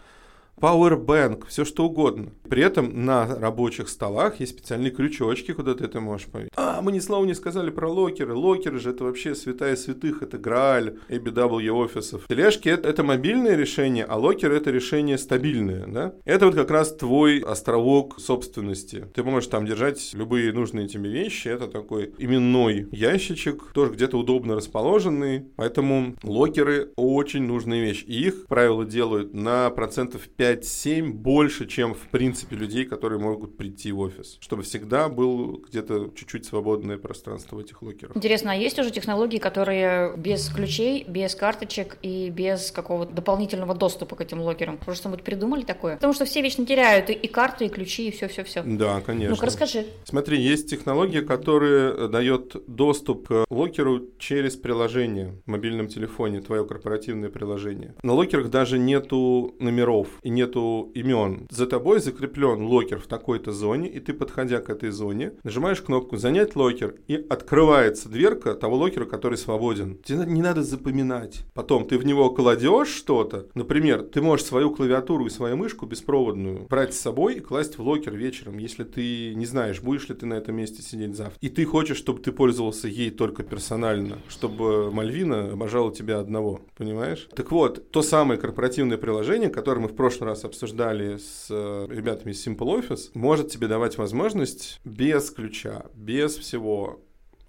[0.61, 2.33] Powerbank, все что угодно.
[2.49, 6.53] При этом на рабочих столах есть специальные крючочки, куда ты это можешь повесить.
[6.57, 8.35] А, мы ни слова не сказали про локеры.
[8.35, 12.27] Локеры же это вообще святая святых, это Грааль, ABW офисов.
[12.29, 16.15] Тележки это, это мобильное решение, а локер это решение стабильное, да?
[16.25, 19.07] Это вот как раз твой островок собственности.
[19.15, 21.49] Ты можешь там держать любые нужные тебе вещи.
[21.49, 25.45] Это такой именной ящичек, тоже где-то удобно расположенный.
[25.57, 28.05] Поэтому локеры очень нужная вещь.
[28.07, 33.57] И их, правило, делают на процентов 5 5-7 больше, чем в принципе людей, которые могут
[33.57, 34.39] прийти в офис.
[34.41, 38.17] Чтобы всегда был где-то чуть-чуть свободное пространство в этих локерах.
[38.17, 44.17] Интересно, а есть уже технологии, которые без ключей, без карточек и без какого-то дополнительного доступа
[44.17, 44.79] к этим локерам?
[44.87, 45.95] Уже что-нибудь придумали такое?
[45.97, 48.63] Потому что все вечно теряют и, и карты, и ключи, и все-все-все.
[48.63, 49.35] Да, конечно.
[49.35, 49.87] Ну-ка расскажи.
[50.05, 57.31] Смотри, есть технология, которая дает доступ к локеру через приложение в мобильном телефоне, твое корпоративное
[57.31, 57.95] приложение.
[58.03, 61.49] На локерах даже нету номеров и нету имен.
[61.51, 66.17] За тобой закреплен локер в такой-то зоне, и ты, подходя к этой зоне, нажимаешь кнопку
[66.17, 69.99] «Занять локер», и открывается дверка того локера, который свободен.
[70.05, 71.45] Тебе не надо запоминать.
[71.55, 73.49] Потом ты в него кладешь что-то.
[73.55, 77.83] Например, ты можешь свою клавиатуру и свою мышку беспроводную брать с собой и класть в
[77.83, 81.39] локер вечером, если ты не знаешь, будешь ли ты на этом месте сидеть завтра.
[81.41, 86.61] И ты хочешь, чтобы ты пользовался ей только персонально, чтобы Мальвина обожала тебя одного.
[86.77, 87.29] Понимаешь?
[87.35, 92.33] Так вот, то самое корпоративное приложение, которое мы в прошлом раз обсуждали с э, ребятами
[92.33, 97.01] из Simple Office, может тебе давать возможность без ключа, без всего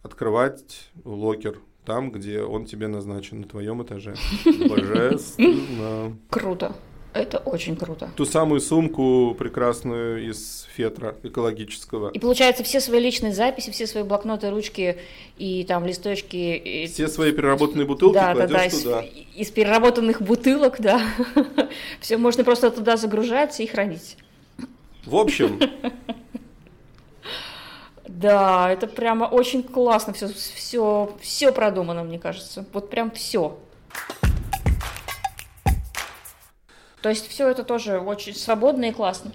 [0.02, 4.16] открывать локер там, где он тебе назначен, на твоем этаже.
[4.70, 6.18] Божественно.
[6.30, 6.76] Круто.
[7.17, 8.10] Это очень круто.
[8.15, 12.12] Ту самую сумку прекрасную из фетра экологического.
[12.12, 14.97] И получается, все свои личные записи, все свои блокноты, ручки
[15.38, 16.56] и там листочки.
[16.56, 16.88] И...
[16.88, 19.01] Все свои переработанные бутылки да, да, да, туда.
[19.01, 21.01] Из, из переработанных бутылок, да.
[21.99, 24.17] Все можно просто туда загружать и хранить.
[25.06, 25.60] В общем,
[28.08, 32.65] да, это прямо очень классно, все, все, все продумано, мне кажется.
[32.73, 33.58] Вот прям все.
[37.01, 39.31] То есть все это тоже очень свободно и классно.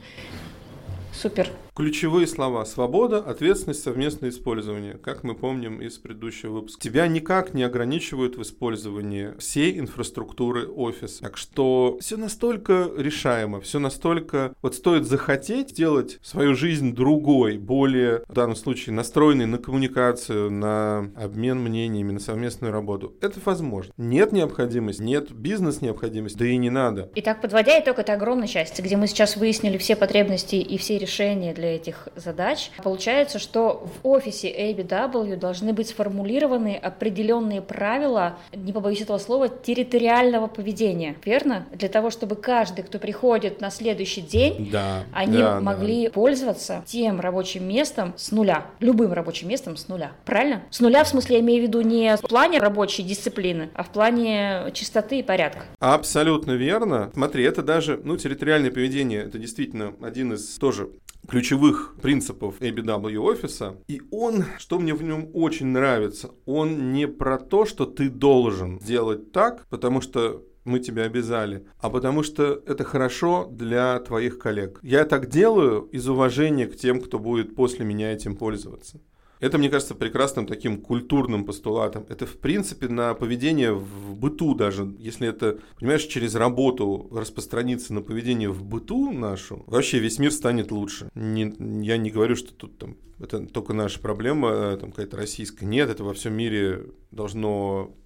[1.13, 1.49] Супер.
[1.75, 6.83] Ключевые слова– свобода, ответственность, совместное использование, как мы помним из предыдущего выпуска.
[6.83, 11.23] Тебя никак не ограничивают в использовании всей инфраструктуры офиса.
[11.23, 14.53] Так что все настолько решаемо, все настолько...
[14.61, 21.11] Вот стоит захотеть сделать свою жизнь другой, более, в данном случае, настроенной на коммуникацию, на
[21.17, 23.15] обмен мнениями, на совместную работу.
[23.23, 23.95] Это возможно.
[23.97, 27.11] Нет необходимости, нет бизнес-необходимости, да и не надо.
[27.15, 31.55] Итак, подводя итог этой огромной части, где мы сейчас выяснили все потребности и все решения
[31.55, 32.71] для этих задач.
[32.83, 40.47] Получается, что в офисе ABW должны быть сформулированы определенные правила, не побоюсь этого слова, территориального
[40.47, 41.67] поведения, верно?
[41.73, 46.13] Для того, чтобы каждый, кто приходит на следующий день, да, они да, могли да.
[46.13, 50.13] пользоваться тем рабочим местом с нуля, любым рабочим местом с нуля.
[50.25, 50.63] Правильно?
[50.71, 53.91] С нуля, в смысле, я имею в виду не в плане рабочей дисциплины, а в
[53.91, 55.65] плане чистоты и порядка.
[55.79, 57.11] Абсолютно верно.
[57.15, 60.91] Смотри, это даже, ну, территориальное поведение, это действительно один из тоже
[61.29, 63.77] ключевых принципов ABW офиса.
[63.89, 68.79] И он, что мне в нем очень нравится, он не про то, что ты должен
[68.79, 74.79] делать так, потому что мы тебя обязали, а потому что это хорошо для твоих коллег.
[74.83, 79.01] Я так делаю из уважения к тем, кто будет после меня этим пользоваться.
[79.43, 82.07] Это, мне кажется, прекрасным таким культурным постулатом.
[82.09, 84.95] Это, в принципе, на поведение в быту даже.
[85.01, 90.71] Если это, понимаешь, через работу распространится на поведение в быту нашу, вообще весь мир станет
[90.71, 91.11] лучше.
[91.17, 91.53] Не,
[91.85, 95.67] я не говорю, что тут там это только наша проблема, там какая-то российская.
[95.67, 97.97] Нет, это во всем мире должно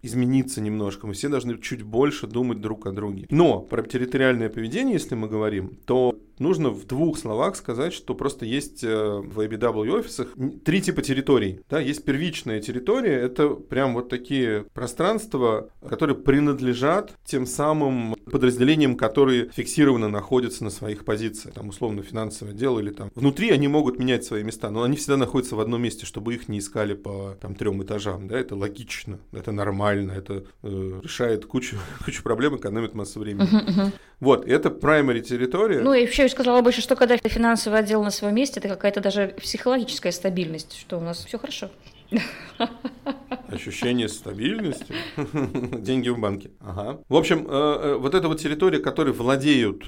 [0.00, 1.06] измениться немножко.
[1.06, 3.26] Мы все должны чуть больше думать друг о друге.
[3.28, 8.44] Но про территориальное поведение, если мы говорим, то нужно в двух словах сказать, что просто
[8.44, 11.60] есть э, в ABW офисах три типа территорий.
[11.68, 19.50] Да, есть первичная территория, это прям вот такие пространства, которые принадлежат тем самым подразделениям, которые
[19.50, 21.54] фиксированно находятся на своих позициях.
[21.54, 23.10] Там условно финансовое дело или там.
[23.14, 26.48] Внутри они могут менять свои места, но они всегда находятся в одном месте, чтобы их
[26.48, 28.28] не искали по там трем этажам.
[28.28, 33.48] Да, это логично, это нормально, это э, решает кучу, кучу проблем, экономит массу времени.
[33.48, 33.92] Uh-huh, uh-huh.
[34.20, 35.80] Вот, это primary территория.
[35.80, 39.00] Ну и вообще я сказала бы, что когда финансовый отдел на своем месте, это какая-то
[39.00, 41.70] даже психологическая стабильность, что у нас все хорошо.
[43.48, 44.94] Ощущение стабильности.
[45.80, 46.50] Деньги в банке.
[46.60, 47.00] Ага.
[47.08, 49.84] В общем, э, э, вот эта вот территория, которой владеют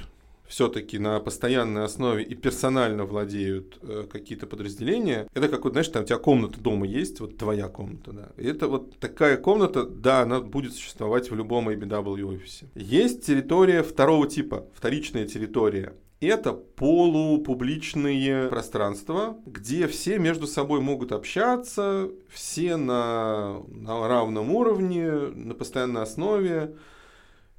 [0.51, 6.03] все-таки на постоянной основе и персонально владеют э, какие-то подразделения, это как вот, знаешь, там
[6.03, 8.29] у тебя комната дома есть, вот твоя комната, да.
[8.37, 12.67] И это вот такая комната, да, она будет существовать в любом ABW офисе.
[12.75, 15.93] Есть территория второго типа, вторичная территория
[16.27, 25.55] это полупубличные пространства, где все между собой могут общаться, все на, на равном уровне, на
[25.55, 26.75] постоянной основе.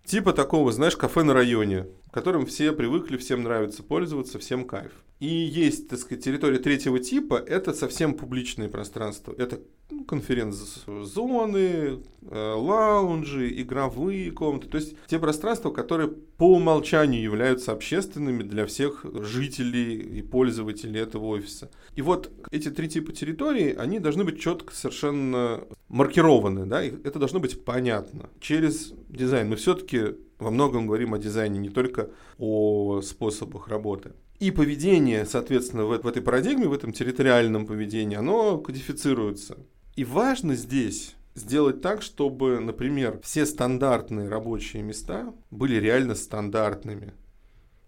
[0.05, 4.92] Типа такого, знаешь, кафе на районе, которым все привыкли, всем нравится пользоваться, всем кайф.
[5.18, 9.33] И есть, так сказать, территория третьего типа, это совсем публичные пространства.
[9.38, 14.66] Это ну, конференц-зоны, э, лаунжи, игровые комнаты.
[14.66, 21.27] То есть те пространства, которые по умолчанию являются общественными для всех жителей и пользователей этого
[21.27, 21.70] офиса.
[21.94, 27.38] И вот эти три типа территорий, они должны быть четко совершенно маркированы, да, это должно
[27.38, 28.29] быть понятно.
[28.40, 34.12] Через дизайн мы все-таки во многом говорим о дизайне, не только о способах работы.
[34.38, 39.57] И поведение, соответственно, в, в этой парадигме, в этом территориальном поведении, оно кодифицируется.
[39.94, 47.14] И важно здесь сделать так, чтобы, например, все стандартные рабочие места были реально стандартными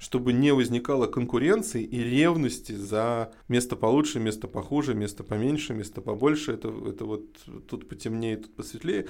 [0.04, 6.52] чтобы не возникало конкуренции и ревности за место получше, место похуже, место поменьше, место побольше.
[6.52, 7.24] Это, это вот
[7.68, 9.06] тут потемнее, тут посветлее.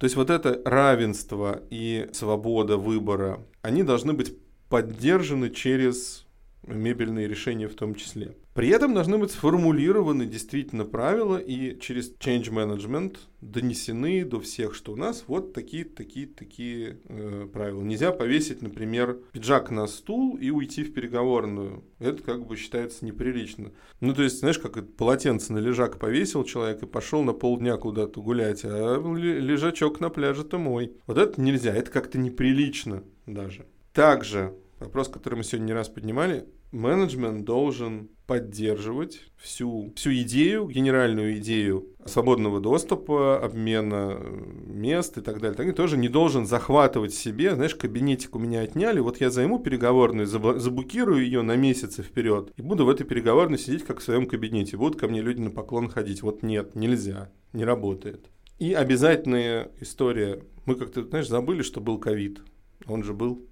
[0.00, 4.34] То есть вот это равенство и свобода выбора, они должны быть
[4.70, 6.26] поддержаны через
[6.66, 8.36] мебельные решения в том числе.
[8.54, 14.92] При этом должны быть сформулированы действительно правила и через change management донесены до всех, что
[14.92, 17.82] у нас вот такие, такие, такие э, правила.
[17.82, 21.84] Нельзя повесить, например, пиджак на стул и уйти в переговорную.
[22.00, 23.72] Это как бы считается неприлично.
[24.00, 28.20] Ну, то есть, знаешь, как полотенце на лежак повесил человек и пошел на полдня куда-то
[28.20, 30.92] гулять, а лежачок на пляже-то мой.
[31.06, 33.64] Вот это нельзя, это как-то неприлично даже.
[33.92, 41.38] Также вопрос, который мы сегодня не раз поднимали, менеджмент должен поддерживать всю, всю идею, генеральную
[41.38, 45.56] идею свободного доступа, обмена э, мест и так далее.
[45.56, 49.58] Так, и тоже не должен захватывать себе, знаешь, кабинетик у меня отняли, вот я займу
[49.58, 54.26] переговорную, заблокирую ее на месяцы вперед и буду в этой переговорной сидеть как в своем
[54.26, 54.76] кабинете.
[54.76, 56.22] Будут ко мне люди на поклон ходить.
[56.22, 58.26] Вот нет, нельзя, не работает.
[58.58, 60.42] И обязательная история.
[60.66, 62.42] Мы как-то, знаешь, забыли, что был ковид.
[62.86, 63.46] Он же был.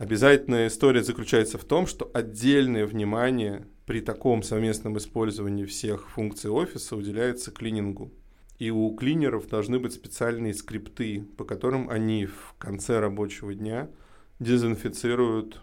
[0.00, 6.96] Обязательная история заключается в том, что отдельное внимание при таком совместном использовании всех функций офиса
[6.96, 8.10] уделяется клинингу.
[8.58, 13.90] И у клинеров должны быть специальные скрипты, по которым они в конце рабочего дня
[14.38, 15.60] дезинфицируют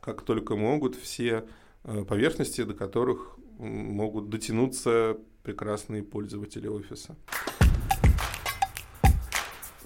[0.00, 1.46] как только могут все
[1.84, 7.16] э, поверхности, до которых могут дотянуться прекрасные пользователи офиса.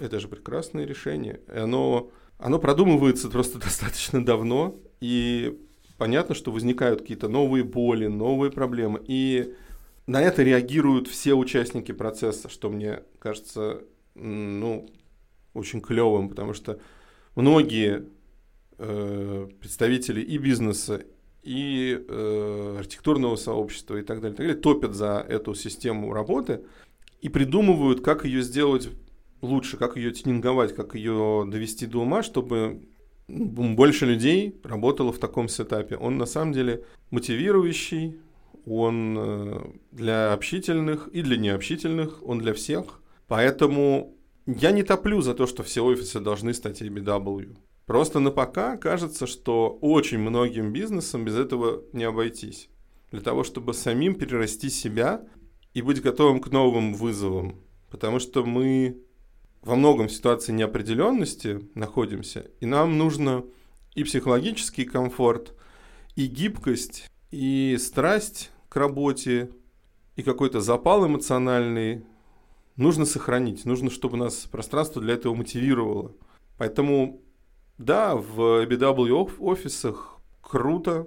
[0.01, 1.41] Это же прекрасное решение.
[1.47, 2.11] И оно
[2.43, 5.59] оно продумывается просто достаточно давно, и
[5.97, 9.55] понятно, что возникают какие-то новые боли, новые проблемы, и
[10.07, 13.83] на это реагируют все участники процесса, что мне кажется,
[14.15, 14.91] ну,
[15.55, 16.81] очень клевым, потому что
[17.37, 18.07] многие
[18.79, 21.05] э, представители и бизнеса,
[21.43, 26.65] и э, архитектурного сообщества и так далее, так далее топят за эту систему работы
[27.21, 28.89] и придумывают, как ее сделать
[29.43, 32.89] лучше, как ее тюнинговать, как ее довести до ума, чтобы
[33.29, 35.97] больше людей работало в таком сетапе.
[35.97, 38.21] Он на самом деле мотивирующий,
[38.65, 43.01] он э, для общительных и для необщительных, он для всех.
[43.27, 44.15] Поэтому
[44.47, 47.57] я не топлю за то, что все офисы должны стать ABW.
[47.87, 52.69] Просто на пока кажется, что очень многим бизнесам без этого не обойтись.
[53.11, 55.27] Для того, чтобы самим перерасти себя
[55.75, 57.61] и быть готовым к новым вызовам.
[57.91, 59.03] Потому что мы
[59.63, 63.45] во многом в ситуации неопределенности находимся, и нам нужно
[63.95, 65.55] и психологический комфорт,
[66.17, 69.51] и гибкость, и страсть к работе,
[70.17, 72.05] и какой-то запал эмоциональный
[72.77, 73.65] нужно сохранить.
[73.65, 76.13] Нужно, чтобы нас пространство для этого мотивировало.
[76.59, 77.23] Поэтому,
[77.79, 81.07] да, в BW офисах круто,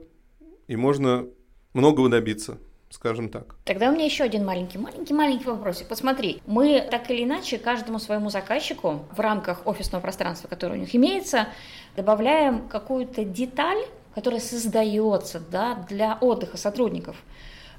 [0.67, 1.27] и можно
[1.73, 2.59] многого добиться
[2.95, 3.55] скажем так.
[3.65, 5.87] Тогда у меня еще один маленький-маленький-маленький вопросик.
[5.87, 10.95] Посмотри, мы так или иначе каждому своему заказчику в рамках офисного пространства, которое у них
[10.95, 11.49] имеется,
[11.95, 13.85] добавляем какую-то деталь,
[14.15, 17.17] которая создается да, для отдыха сотрудников.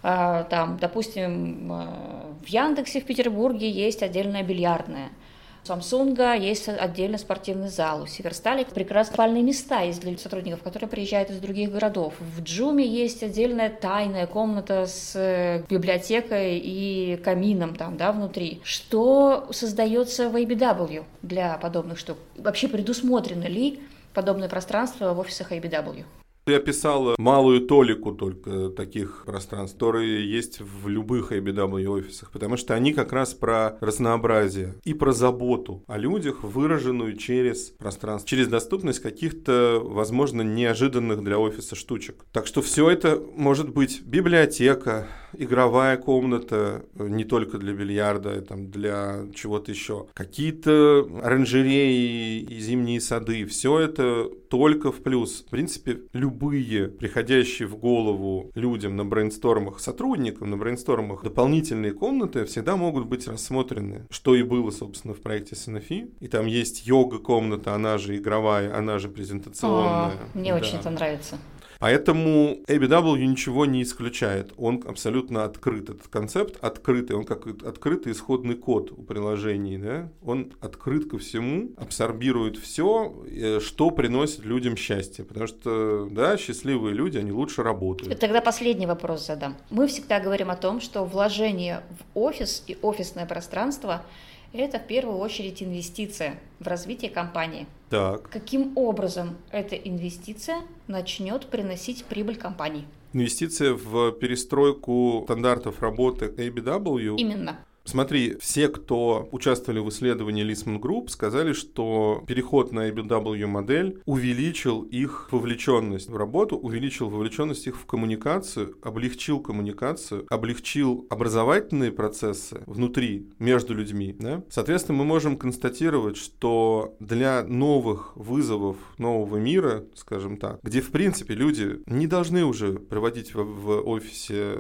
[0.03, 5.09] А, там, допустим, а, в Яндексе в Петербурге есть отдельная бильярдная–
[5.67, 8.03] Samsung есть отдельно спортивный зал.
[8.03, 12.15] У Северстали прекрасные спальные места есть для сотрудников, которые приезжают из других городов.
[12.21, 18.61] В Джуме есть отдельная тайная комната с э, библиотекой и камином там, да, внутри.
[18.63, 22.19] Что создается в ABW для подобных штук?
[22.37, 23.81] Вообще предусмотрено ли
[24.15, 26.05] подобное пространство в офисах ABW?
[26.47, 32.75] Ты описала малую толику только таких пространств, которые есть в любых ABW офисах, потому что
[32.75, 39.01] они как раз про разнообразие и про заботу о людях, выраженную через пространство, через доступность
[39.01, 42.25] каких-то, возможно, неожиданных для офиса штучек.
[42.31, 49.27] Так что все это может быть библиотека, игровая комната, не только для бильярда, там, для
[49.35, 55.45] чего-то еще, какие-то оранжереи и зимние сады, все это только в плюс.
[55.47, 62.77] В принципе, любые приходящие в голову людям на брейнстормах, сотрудникам на брейнстормах дополнительные комнаты всегда
[62.77, 66.09] могут быть рассмотрены, что и было, собственно, в проекте Санофи.
[66.21, 70.13] И там есть йога-комната, она же игровая, она же презентационная.
[70.13, 70.59] О, мне да.
[70.59, 71.39] очень это нравится.
[71.87, 74.53] Поэтому ABW ничего не исключает.
[74.57, 75.89] Он абсолютно открыт.
[75.89, 77.15] Этот концепт открытый.
[77.15, 79.79] Он как открытый исходный код у приложений.
[79.79, 80.13] Да?
[80.21, 85.25] Он открыт ко всему, абсорбирует все, э, что приносит людям счастье.
[85.25, 88.19] Потому что, да, счастливые люди, они лучше работают.
[88.19, 89.57] Тогда последний вопрос задам.
[89.71, 94.03] Мы всегда говорим о том, что вложение в офис и офисное пространство–
[94.53, 97.67] это в первую очередь инвестиция в развитие компании.
[97.91, 98.29] Так.
[98.31, 102.85] Каким образом эта инвестиция начнет приносить прибыль компании?
[103.13, 107.17] Инвестиция в перестройку стандартов работы ABW.
[107.17, 107.59] Именно.
[107.87, 114.83] Смотри, все, кто участвовали в исследовании Leesman Group, сказали, что переход на ABW модель увеличил
[114.83, 123.29] их вовлеченность в работу, увеличил вовлеченность их в коммуникацию, облегчил коммуникацию, облегчил образовательные процессы внутри,
[123.39, 124.17] между людьми.
[124.19, 124.43] Да?
[124.51, 131.35] Соответственно, мы можем констатировать, что для новых вызовов нового мира, скажем так, где, в принципе,
[131.35, 134.59] люди не должны уже проводить в, в офисе,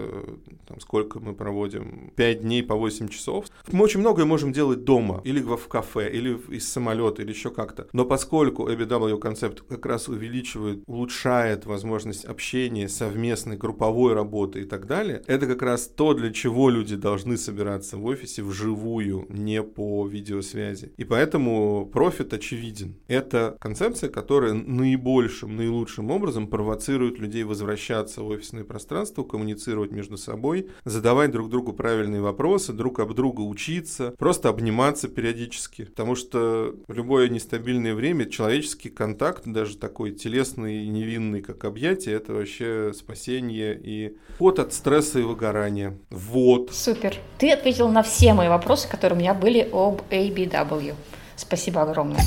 [0.66, 3.15] там, сколько мы проводим, 5 дней по 8 часов,
[3.72, 7.88] мы очень многое можем делать дома, или в кафе, или из самолета, или еще как-то.
[7.92, 14.86] Но поскольку ABW концепт как раз увеличивает, улучшает возможность общения, совместной групповой работы и так
[14.86, 20.06] далее, это как раз то, для чего люди должны собираться в офисе вживую, не по
[20.06, 20.92] видеосвязи.
[20.96, 22.96] И поэтому профит очевиден.
[23.08, 30.68] Это концепция, которая наибольшим, наилучшим образом провоцирует людей возвращаться в офисное пространство, коммуницировать между собой,
[30.84, 35.84] задавать друг другу правильные вопросы, друг об друга учиться, просто обниматься периодически.
[35.84, 42.16] Потому что в любое нестабильное время человеческий контакт, даже такой телесный и невинный, как объятие,
[42.16, 45.98] это вообще спасение и ход от стресса и выгорания.
[46.10, 46.72] Вот.
[46.72, 47.16] Супер.
[47.38, 50.94] Ты ответил на все мои вопросы, которые у меня были об ABW.
[51.36, 52.20] Спасибо огромное.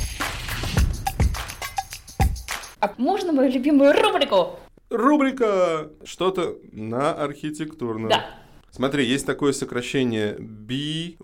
[2.79, 4.59] А можно мою любимую рубрику?
[4.89, 8.09] Рубрика что-то на архитектурном.
[8.09, 8.38] Да.
[8.71, 11.17] Смотри, есть такое сокращение BYOD.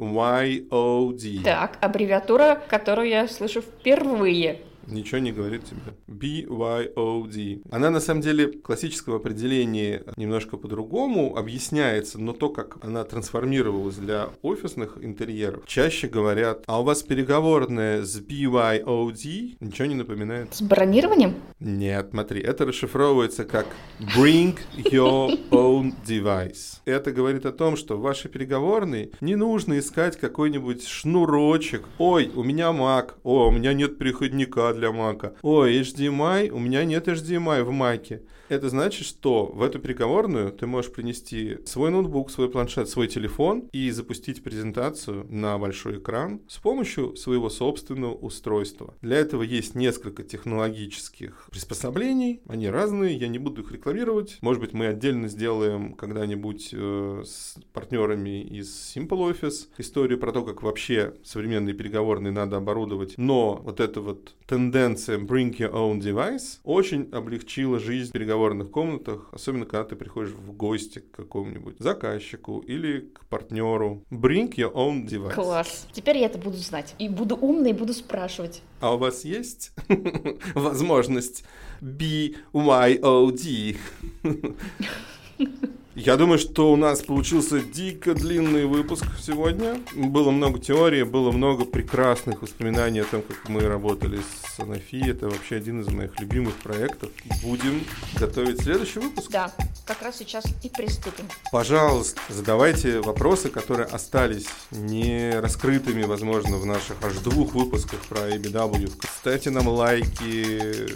[1.43, 4.61] Так, аббревиатура, которую я слышу впервые.
[4.87, 5.95] Ничего не говорит тебе.
[6.07, 7.63] BYOD.
[7.71, 14.29] Она на самом деле классического определения немножко по-другому объясняется, но то, как она трансформировалась для
[14.41, 20.53] офисных интерьеров, чаще говорят, а у вас переговорная с BYOD ничего не напоминает?
[20.53, 21.35] С бронированием?
[21.59, 23.67] Нет, смотри, это расшифровывается как
[23.99, 26.79] Bring Your Own Device.
[26.85, 31.83] Это говорит о том, что в вашей переговорной не нужно искать какой-нибудь шнурочек.
[31.97, 35.33] Ой, у меня Mac, о, у меня нет переходника для Мака.
[35.41, 38.21] Ой, HDMI, у меня нет HDMI в Маке.
[38.47, 43.69] Это значит, что в эту переговорную ты можешь принести свой ноутбук, свой планшет, свой телефон
[43.71, 48.93] и запустить презентацию на большой экран с помощью своего собственного устройства.
[49.01, 52.41] Для этого есть несколько технологических приспособлений.
[52.47, 54.37] Они разные, я не буду их рекламировать.
[54.41, 60.43] Может быть, мы отдельно сделаем когда-нибудь э, с партнерами из Simple Office историю про то,
[60.43, 63.15] как вообще современные переговорные надо оборудовать.
[63.17, 69.29] Но вот эта вот тенденция bring your own device очень облегчила жизнь переговорных переговорных комнатах,
[69.31, 74.03] особенно когда ты приходишь в гости к какому-нибудь заказчику или к партнеру.
[74.11, 75.33] Bring your own device.
[75.33, 75.87] Класс.
[75.93, 76.95] Теперь я это буду знать.
[76.99, 78.61] И буду умной, и буду спрашивать.
[78.81, 79.71] А у вас есть
[80.53, 81.45] возможность
[81.81, 83.77] BYOD?
[85.95, 89.79] Я думаю, что у нас получился дико длинный выпуск сегодня.
[89.95, 95.09] Было много теории, было много прекрасных воспоминаний о том, как мы работали с Анафи.
[95.09, 97.11] Это вообще один из моих любимых проектов.
[97.41, 97.81] Будем
[98.19, 99.31] готовить следующий выпуск.
[99.31, 99.53] Да,
[99.85, 101.29] как раз сейчас и приступим.
[101.49, 108.91] Пожалуйста, задавайте вопросы, которые остались не раскрытыми, возможно, в наших аж двух выпусках про ABW.
[109.21, 110.89] Ставьте нам лайки,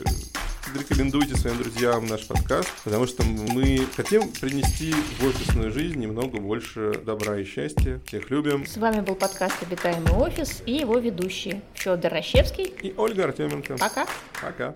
[0.76, 6.94] рекомендуйте своим друзьям наш подкаст, потому что мы хотим принести в офисную жизнь немного больше
[7.06, 8.00] добра и счастья.
[8.06, 8.66] Всех любим.
[8.66, 13.78] С вами был подкаст «Обитаемый офис» и его ведущие Федор Рощевский и Ольга Артеменко.
[13.78, 14.06] Пока.
[14.42, 14.68] Пока.